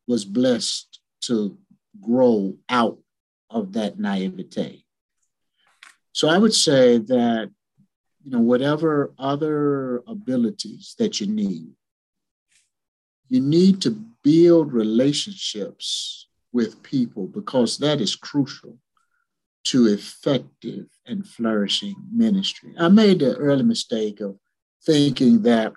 [0.06, 1.56] was blessed to
[2.00, 2.98] grow out
[3.50, 4.84] of that naivete.
[6.12, 7.50] So I would say that,
[8.24, 11.68] you know, whatever other abilities that you need,
[13.28, 13.90] you need to
[14.22, 18.78] build relationships with people because that is crucial
[19.64, 22.72] to effective and flourishing ministry.
[22.78, 24.38] I made the early mistake of
[24.84, 25.72] thinking that,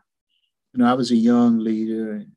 [0.74, 2.32] you know, I was a young leader and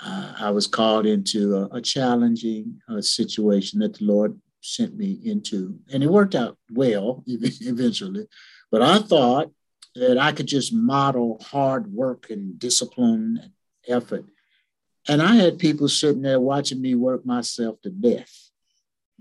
[0.00, 5.18] uh, I was called into a, a challenging uh, situation that the Lord sent me
[5.24, 8.26] into, and it worked out well eventually.
[8.70, 9.50] But I thought
[9.94, 13.52] that I could just model hard work and discipline and
[13.88, 14.24] effort.
[15.08, 18.32] And I had people sitting there watching me work myself to death.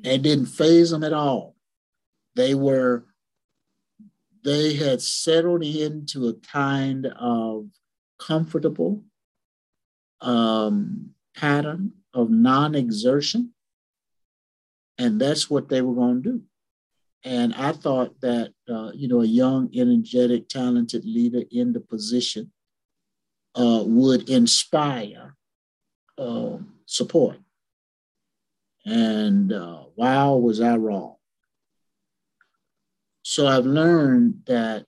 [0.04, 1.56] And didn't phase them at all.
[2.36, 3.06] They were,
[4.44, 7.68] they had settled into a kind of
[8.20, 9.04] comfortable
[10.22, 13.54] um, pattern of non exertion.
[14.98, 16.42] And that's what they were going to do.
[17.24, 22.52] And I thought that, uh, you know, a young, energetic, talented leader in the position
[23.56, 25.36] uh, would inspire
[26.18, 27.38] uh, support.
[28.86, 31.16] And uh, wow, was I wrong.
[33.24, 34.86] So I've learned that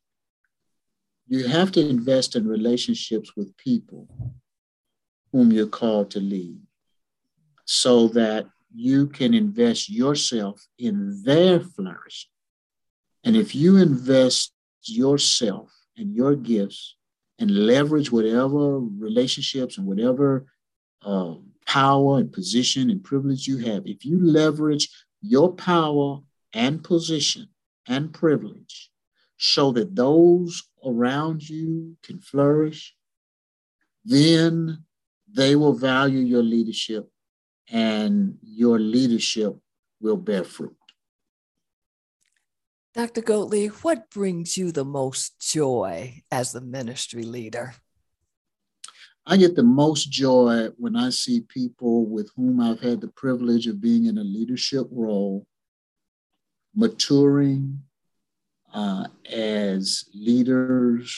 [1.27, 4.07] you have to invest in relationships with people
[5.31, 6.59] whom you're called to lead
[7.65, 12.31] so that you can invest yourself in their flourishing.
[13.23, 16.95] And if you invest yourself and your gifts
[17.37, 20.45] and leverage whatever relationships and whatever
[21.03, 21.35] uh,
[21.65, 24.89] power and position and privilege you have, if you leverage
[25.21, 26.19] your power
[26.53, 27.49] and position
[27.87, 28.89] and privilege
[29.37, 32.95] so that those around you can flourish,
[34.05, 34.83] then
[35.33, 37.09] they will value your leadership
[37.69, 39.55] and your leadership
[40.01, 40.75] will bear fruit.
[42.95, 43.21] Dr.
[43.21, 47.75] Goatley, what brings you the most joy as the ministry leader?
[49.25, 53.67] I get the most joy when I see people with whom I've had the privilege
[53.67, 55.45] of being in a leadership role
[56.75, 57.81] maturing,
[58.73, 61.15] uh, as leaders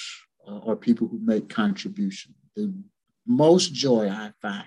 [0.47, 2.33] uh, or people who make contribution.
[2.55, 2.73] The
[3.31, 4.65] most joy I find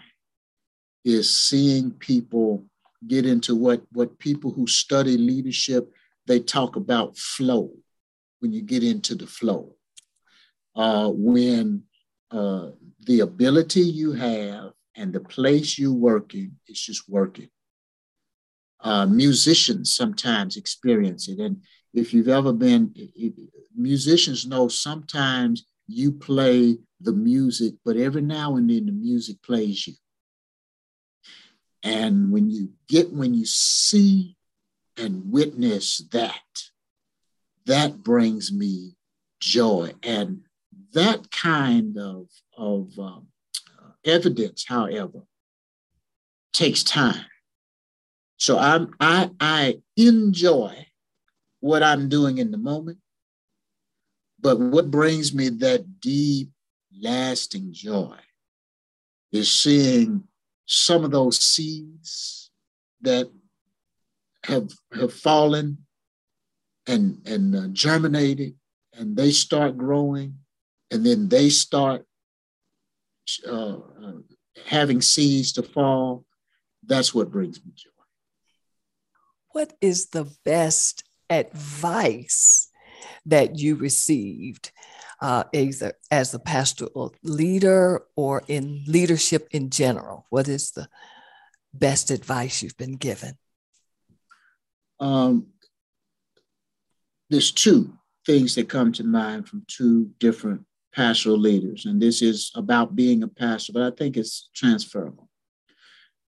[1.04, 2.64] is seeing people
[3.06, 5.92] get into what, what people who study leadership,
[6.26, 7.70] they talk about flow,
[8.40, 9.74] when you get into the flow.
[10.74, 11.82] Uh, when
[12.30, 12.70] uh,
[13.06, 17.48] the ability you have and the place you're working is just working.
[18.80, 21.38] Uh, musicians sometimes experience it.
[21.38, 21.62] And
[21.92, 22.94] if you've ever been,
[23.74, 29.86] musicians know sometimes you play the music, but every now and then the music plays
[29.86, 29.94] you.
[31.82, 34.36] And when you get, when you see
[34.96, 36.40] and witness that,
[37.66, 38.96] that brings me
[39.40, 39.92] joy.
[40.02, 40.42] And
[40.94, 43.26] that kind of, of um,
[44.04, 45.20] evidence, however,
[46.52, 47.26] takes time.
[48.36, 50.86] So I'm, I, I enjoy
[51.60, 52.98] what I'm doing in the moment,
[54.44, 56.50] but what brings me that deep,
[57.00, 58.14] lasting joy
[59.32, 60.22] is seeing
[60.66, 62.50] some of those seeds
[63.00, 63.30] that
[64.44, 65.78] have, have fallen
[66.86, 68.54] and, and uh, germinated
[68.92, 70.34] and they start growing
[70.90, 72.04] and then they start
[73.48, 74.12] uh, uh,
[74.66, 76.26] having seeds to fall,
[76.86, 77.90] that's what brings me joy.
[79.52, 82.68] What is the best advice
[83.26, 84.72] that you received,
[85.20, 90.26] uh, either as a pastoral leader or in leadership in general?
[90.30, 90.88] What is the
[91.72, 93.36] best advice you've been given?
[95.00, 95.48] Um,
[97.30, 97.92] there's two
[98.26, 103.22] things that come to mind from two different pastoral leaders, and this is about being
[103.22, 105.28] a pastor, but I think it's transferable.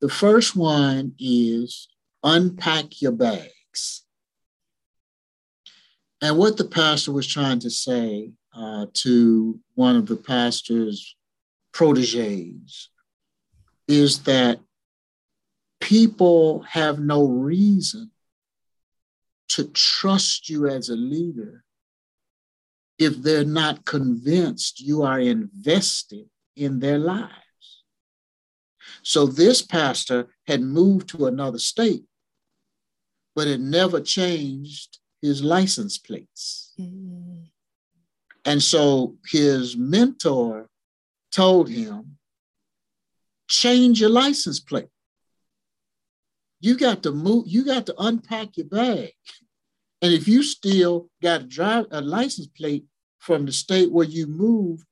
[0.01, 1.87] The first one is
[2.23, 4.03] unpack your bags.
[6.21, 11.15] And what the pastor was trying to say uh, to one of the pastor's
[11.71, 12.89] proteges
[13.87, 14.59] is that
[15.79, 18.11] people have no reason
[19.49, 21.63] to trust you as a leader
[22.97, 27.33] if they're not convinced you are invested in their lives.
[29.01, 32.03] So this pastor had moved to another state,
[33.35, 36.73] but it never changed his license plates.
[36.79, 37.47] Mm.
[38.45, 40.69] And so his mentor
[41.31, 42.17] told him,
[43.47, 44.89] change your license plate.
[46.61, 49.11] You got to move, you got to unpack your bag.
[50.01, 52.85] And if you still got a drive a license plate
[53.17, 54.85] from the state where you moved,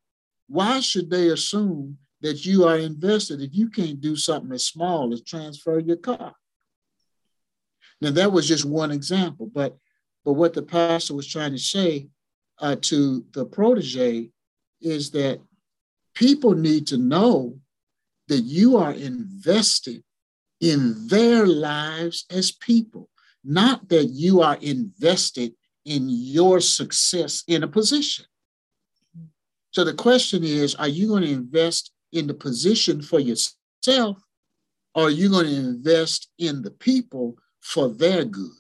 [0.48, 5.14] why should they assume that you are invested if you can't do something as small
[5.14, 6.34] as transfer your car?
[8.02, 9.78] Now that was just one example, but
[10.28, 12.10] but what the pastor was trying to say
[12.60, 14.30] uh, to the protege
[14.82, 15.40] is that
[16.16, 17.58] people need to know
[18.28, 20.04] that you are invested
[20.60, 23.08] in their lives as people
[23.46, 25.54] not that you are invested
[25.86, 28.26] in your success in a position.
[29.72, 34.22] So the question is are you going to invest in the position for yourself
[34.94, 38.52] or are you going to invest in the people for their good?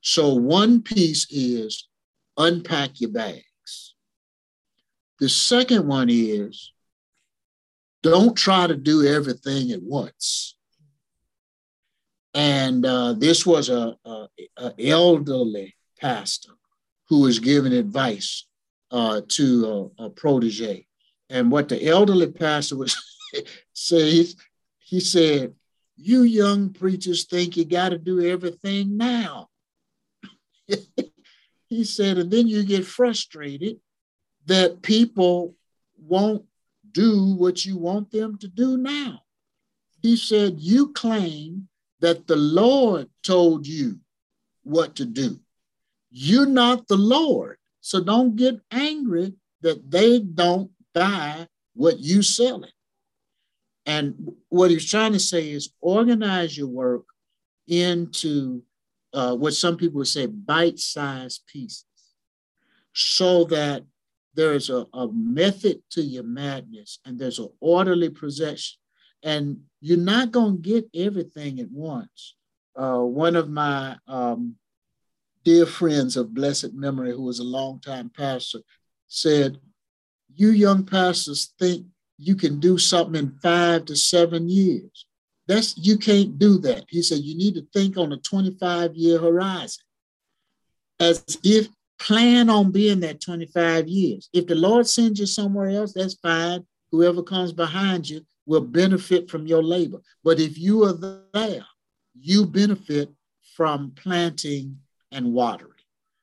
[0.00, 1.88] So one piece is
[2.36, 3.94] unpack your bags.
[5.18, 6.72] The second one is
[8.02, 10.56] don't try to do everything at once.
[12.32, 16.52] And uh, this was a, a, a, elderly pastor
[17.08, 18.46] who was giving advice
[18.92, 20.86] uh, to a, a, protege.
[21.28, 22.96] And what the elderly pastor was
[23.72, 24.26] saying,
[24.78, 25.54] he said,
[25.96, 29.49] "You young preachers think you got to do everything now."
[31.70, 33.78] He said, and then you get frustrated
[34.46, 35.54] that people
[35.96, 36.44] won't
[36.90, 39.22] do what you want them to do now.
[40.02, 41.68] He said, You claim
[42.00, 44.00] that the Lord told you
[44.64, 45.38] what to do.
[46.10, 47.58] You're not the Lord.
[47.80, 52.72] So don't get angry that they don't buy what you selling.
[53.86, 57.04] And what he's trying to say is organize your work
[57.68, 58.62] into
[59.12, 61.84] uh, what some people would say bite-sized pieces
[62.92, 63.84] so that
[64.34, 68.78] there's a, a method to your madness and there's an orderly possession
[69.22, 72.36] and you're not going to get everything at once.
[72.76, 74.56] Uh, one of my um,
[75.44, 78.60] dear friends of blessed memory, who was a longtime pastor,
[79.08, 79.58] said,
[80.34, 81.86] You young pastors think
[82.16, 85.06] you can do something in five to seven years.
[85.50, 86.84] That's you can't do that.
[86.88, 89.82] He said you need to think on a 25 year horizon.
[91.00, 91.66] As if
[91.98, 94.28] plan on being there 25 years.
[94.32, 96.64] If the Lord sends you somewhere else, that's fine.
[96.92, 99.98] Whoever comes behind you will benefit from your labor.
[100.22, 101.66] But if you are there,
[102.16, 103.10] you benefit
[103.56, 104.78] from planting
[105.10, 105.72] and watering.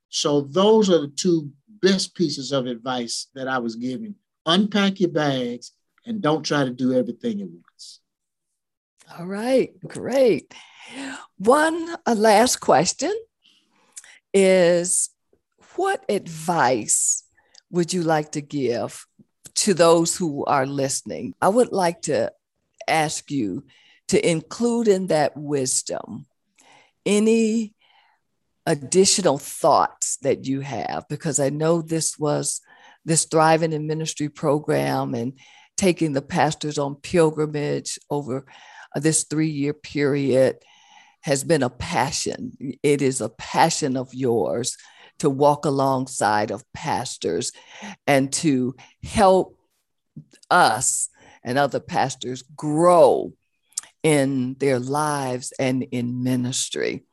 [0.08, 1.52] So those are the two
[1.82, 4.16] best pieces of advice that I was giving.
[4.46, 5.74] Unpack your bags
[6.06, 7.66] and don't try to do everything at once.
[9.16, 10.53] All right, great.
[11.38, 13.14] One last question
[14.34, 15.10] is
[15.76, 17.24] what advice
[17.72, 19.05] would you like to give
[19.55, 21.36] to those who are listening?
[21.41, 22.34] I would like to
[22.88, 23.66] ask you
[24.10, 26.26] to include in that wisdom
[27.05, 27.76] any
[28.66, 32.60] additional thoughts that you have, because I know this was
[33.05, 35.39] this Thriving in Ministry program and
[35.78, 38.45] taking the pastors on pilgrimage over
[38.96, 40.58] this three year period
[41.22, 42.54] has been a passion.
[42.84, 44.78] It is a passion of yours
[45.20, 47.52] to walk alongside of pastors
[48.06, 49.58] and to help
[50.50, 51.10] us
[51.44, 53.34] and other pastors grow
[54.04, 57.04] in their lives and in ministry.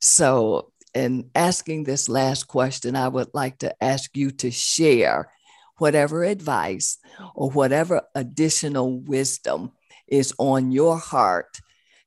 [0.00, 5.30] So, in asking this last question, I would like to ask you to share
[5.78, 6.98] whatever advice
[7.34, 9.72] or whatever additional wisdom
[10.08, 11.60] is on your heart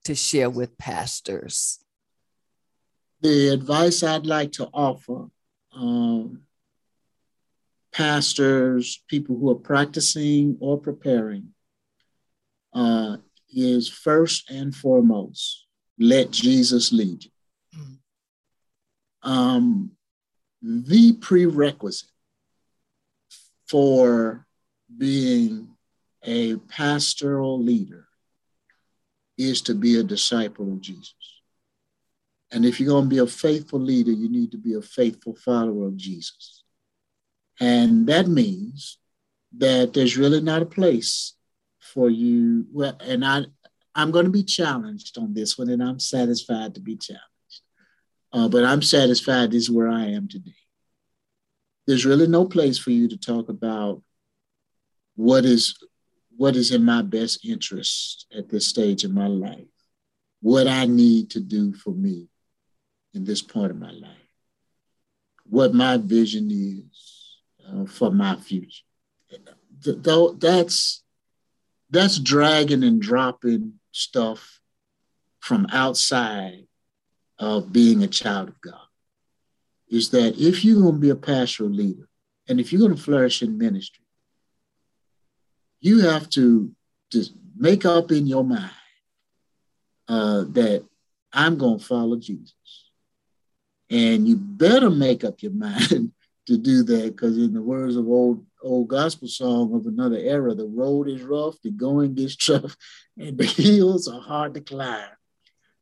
[0.06, 1.80] to share with pastors
[3.22, 5.28] the advice I'd like to offer
[5.74, 6.44] um,
[7.94, 11.50] pastors, people who are practicing or preparing,
[12.74, 13.18] uh,
[13.54, 15.66] is first and foremost
[15.98, 17.32] let Jesus lead you.
[17.76, 19.30] Mm-hmm.
[19.30, 19.92] Um,
[20.62, 22.10] the prerequisite
[23.68, 24.46] for
[24.96, 25.70] being
[26.24, 28.08] a pastoral leader
[29.38, 31.16] is to be a disciple of Jesus.
[32.52, 35.36] And if you're going to be a faithful leader, you need to be a faithful
[35.36, 36.64] follower of Jesus.
[37.60, 38.98] And that means
[39.58, 41.36] that there's really not a place
[41.80, 42.66] for you.
[42.72, 43.46] Well, and I,
[43.96, 47.24] I'm going to be challenged on this one, and I'm satisfied to be challenged.
[48.32, 50.52] Uh, but I'm satisfied this is where I am today.
[51.88, 54.04] There's really no place for you to talk about
[55.16, 55.78] what is
[56.40, 59.68] what is in my best interest at this stage in my life,
[60.42, 62.30] what I need to do for me
[63.14, 64.32] in this part of my life,
[65.44, 68.86] what my vision is uh, for my future.
[69.82, 71.04] Though that's
[71.90, 74.62] that's dragging and dropping stuff
[75.42, 76.68] from outside
[77.38, 78.88] of being a child of God.
[79.90, 82.08] Is that if you're going to be a pastoral leader
[82.48, 84.06] and if you're going to flourish in ministry,
[85.82, 86.72] you have to
[87.12, 88.72] just make up in your mind
[90.08, 90.86] uh, that
[91.32, 92.54] I'm going to follow Jesus.
[93.90, 96.12] And you better make up your mind
[96.48, 100.54] to do that because in the words of old old gospel song of another era,
[100.54, 102.76] the road is rough, the going gets tough,
[103.18, 105.08] and the hills are hard to climb.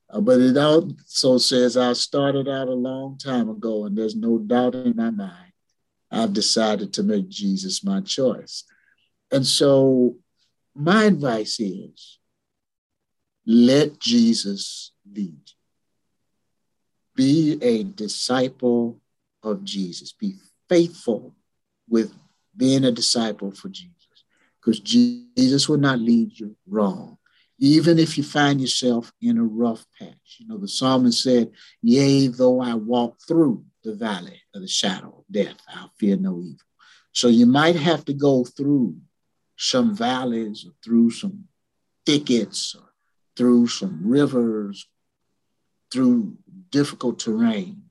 [0.10, 4.38] Uh, but it also says I started out a long time ago, and there's no
[4.38, 5.52] doubt in my mind.
[6.12, 8.64] I've decided to make Jesus my choice.
[9.32, 10.16] And so
[10.76, 12.20] my advice is
[13.46, 15.40] let Jesus lead
[17.18, 19.02] be a disciple
[19.44, 20.14] of Jesus.
[20.14, 20.36] Be
[20.70, 21.36] faithful
[21.90, 22.14] with
[22.56, 23.96] being a disciple for Jesus
[24.62, 27.18] because Jesus will not lead you wrong.
[27.60, 30.38] Even if you find yourself in a rough patch.
[30.38, 31.52] You know, the psalmist said,
[31.82, 36.40] Yea, though I walk through the valley of the shadow of death, I'll fear no
[36.40, 36.60] evil.
[37.14, 38.96] So you might have to go through
[39.58, 41.46] some valleys or through some
[42.06, 42.88] thickets or
[43.36, 44.88] through some rivers,
[45.92, 46.38] through
[46.70, 47.84] difficult terrain.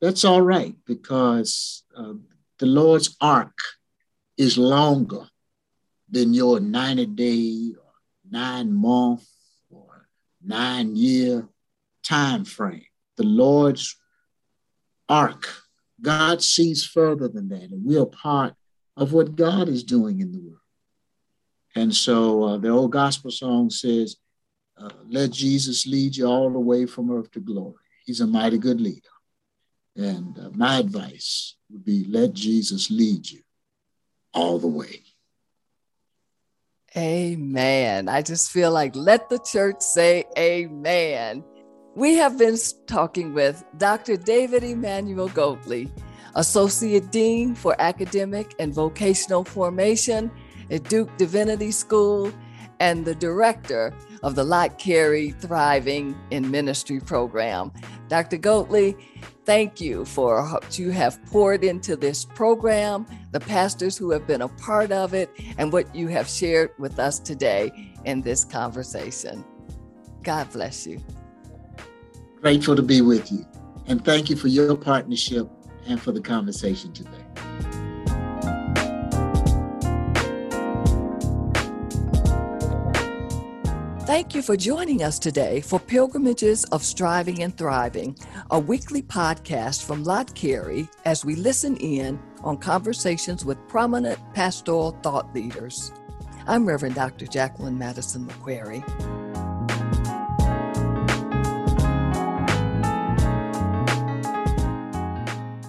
[0.00, 2.14] That's all right because uh,
[2.58, 3.56] the Lord's ark
[4.36, 5.26] is longer
[6.10, 7.92] than your 90 day or
[8.30, 9.26] nine month
[9.70, 10.08] or
[10.44, 11.48] nine year
[12.02, 12.84] time frame.
[13.16, 13.96] The Lord's
[15.08, 15.48] ark,
[16.00, 18.54] God sees further than that, and we're part
[18.96, 20.61] of what God is doing in the world.
[21.74, 24.16] And so uh, the old gospel song says,
[24.76, 28.58] uh, Let Jesus lead you all the way from earth to glory he's a mighty
[28.58, 29.08] good leader.
[29.96, 33.40] And uh, my advice would be let Jesus lead you
[34.32, 35.02] all the way.
[36.96, 38.08] Amen.
[38.08, 41.44] I just feel like let the church say amen.
[41.94, 42.56] We have been
[42.86, 44.16] talking with Dr.
[44.16, 45.90] David Emmanuel Goatley,
[46.34, 50.30] Associate Dean for Academic and Vocational Formation
[50.70, 52.32] at Duke Divinity School
[52.80, 57.72] and the director of the Lott Carey Thriving in Ministry program.
[58.08, 58.38] Dr.
[58.38, 58.96] Goatley,
[59.44, 64.42] thank you for what you have poured into this program, the pastors who have been
[64.42, 69.44] a part of it, and what you have shared with us today in this conversation.
[70.22, 71.00] God bless you.
[72.40, 73.46] Grateful to be with you.
[73.86, 75.48] And thank you for your partnership
[75.86, 77.71] and for the conversation today.
[84.12, 88.14] Thank you for joining us today for Pilgrimages of Striving and Thriving,
[88.50, 94.90] a weekly podcast from Lott Carey as we listen in on conversations with prominent pastoral
[95.02, 95.92] thought leaders.
[96.46, 97.26] I'm Reverend Dr.
[97.26, 98.82] Jacqueline Madison McCreary.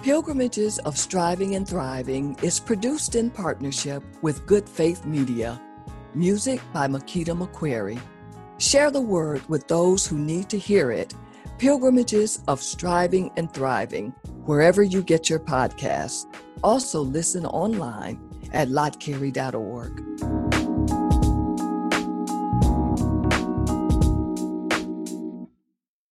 [0.02, 5.58] Pilgrimages of Striving and Thriving is produced in partnership with Good Faith Media.
[6.12, 7.98] Music by Makita McCreary.
[8.58, 11.14] Share the word with those who need to hear it.
[11.58, 14.10] Pilgrimages of Striving and Thriving,
[14.44, 16.26] wherever you get your podcasts.
[16.62, 18.20] Also, listen online
[18.52, 20.63] at lottcarey.org.